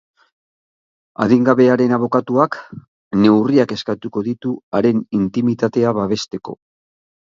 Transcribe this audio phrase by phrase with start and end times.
[1.25, 2.59] Adingabearen abokatuak
[3.21, 6.63] neurriak eskatuko ditu haren intimitatea babesteko.